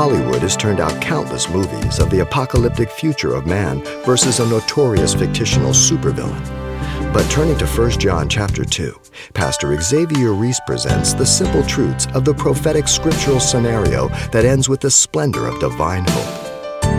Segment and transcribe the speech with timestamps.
[0.00, 5.12] Hollywood has turned out countless movies of the apocalyptic future of man versus a notorious
[5.12, 6.42] fictional supervillain.
[7.12, 8.98] But turning to 1 John chapter 2,
[9.34, 14.80] Pastor Xavier Reese presents the simple truths of the prophetic scriptural scenario that ends with
[14.80, 16.90] the splendor of divine hope.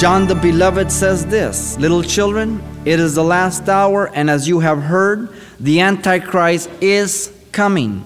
[0.00, 4.58] John the Beloved says this Little children, it is the last hour, and as you
[4.58, 8.02] have heard, the Antichrist is coming.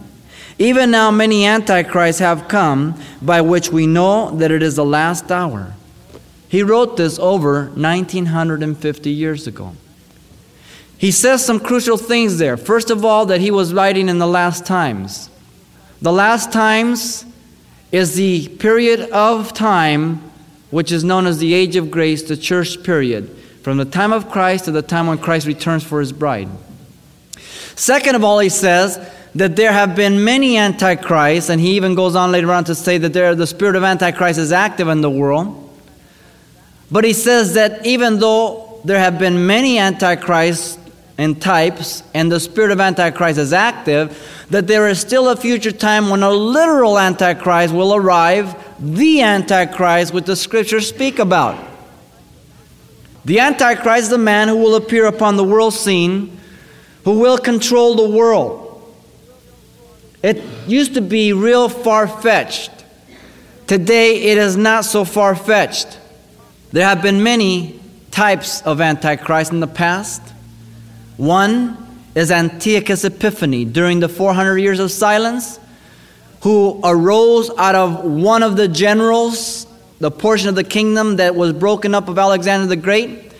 [0.58, 5.30] Even now, many antichrists have come, by which we know that it is the last
[5.30, 5.74] hour.
[6.48, 9.74] He wrote this over 1950 years ago.
[10.98, 12.56] He says some crucial things there.
[12.56, 15.30] First of all, that he was writing in the last times.
[16.00, 17.24] The last times
[17.90, 20.30] is the period of time
[20.70, 23.28] which is known as the age of grace, the church period,
[23.62, 26.48] from the time of Christ to the time when Christ returns for his bride.
[27.76, 28.98] Second of all, he says
[29.34, 32.98] that there have been many antichrists, and he even goes on later on to say
[32.98, 35.58] that there, the spirit of antichrist is active in the world.
[36.90, 40.78] But he says that even though there have been many antichrists
[41.16, 45.72] and types, and the spirit of antichrist is active, that there is still a future
[45.72, 51.70] time when a literal antichrist will arrive, the antichrist which the scriptures speak about.
[53.24, 56.38] The antichrist is the man who will appear upon the world scene
[57.04, 58.61] who will control the world.
[60.22, 62.70] It used to be real far fetched.
[63.66, 65.98] Today, it is not so far fetched.
[66.72, 70.22] There have been many types of Antichrist in the past.
[71.16, 71.76] One
[72.14, 75.58] is Antiochus Epiphanes during the 400 years of silence,
[76.42, 79.66] who arose out of one of the generals,
[80.00, 83.32] the portion of the kingdom that was broken up of Alexander the Great,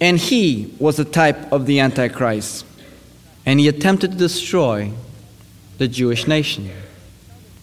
[0.00, 2.66] and he was a type of the Antichrist
[3.46, 4.92] and he attempted to destroy
[5.78, 6.70] the Jewish nation.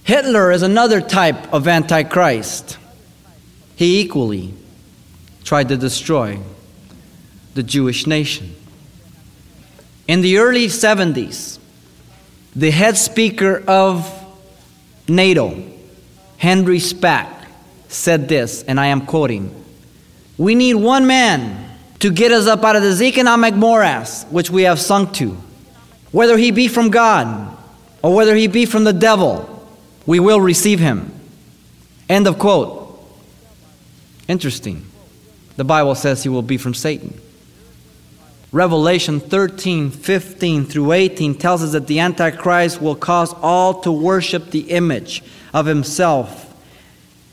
[0.03, 2.78] Hitler is another type of Antichrist.
[3.75, 4.53] He equally
[5.44, 6.39] tried to destroy
[7.54, 8.55] the Jewish nation.
[10.08, 11.60] In the early 70s,
[12.55, 14.10] the head speaker of
[15.08, 15.64] NATO,
[16.37, 17.30] Henry Spaak,
[17.87, 19.64] said this, and I am quoting
[20.37, 24.64] We need one man to get us up out of this economic morass which we
[24.64, 25.37] have sunk to
[26.11, 27.52] whether he be from God
[28.03, 29.49] or whether he be from the devil,
[30.05, 31.11] we will receive him.
[32.09, 32.81] End of quote.
[34.27, 34.86] Interesting.
[35.55, 37.19] The Bible says he will be from Satan.
[38.52, 44.52] Revelation 13, 15 through 18 tells us that the Antichrist will cause all to worship
[44.52, 46.53] the image of himself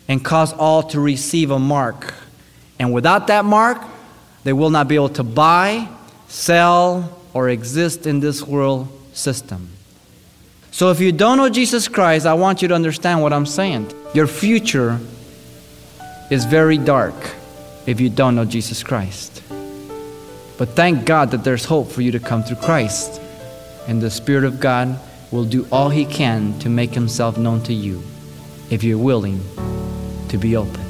[0.09, 2.15] and cause all to receive a mark.
[2.79, 3.83] And without that mark,
[4.45, 5.89] they will not be able to buy,
[6.29, 9.69] sell, or exist in this world system.
[10.81, 13.93] So if you don't know Jesus Christ, I want you to understand what I'm saying.
[14.15, 14.99] Your future
[16.31, 17.13] is very dark
[17.85, 19.43] if you don't know Jesus Christ.
[20.57, 23.21] But thank God that there's hope for you to come through Christ.
[23.89, 24.99] And the Spirit of God
[25.31, 28.03] will do all He can to make Himself known to you
[28.71, 29.43] if you're willing
[30.31, 30.90] to be open.